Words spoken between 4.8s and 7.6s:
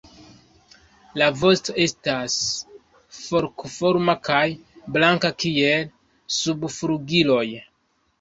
blanka kiel subflugiloj.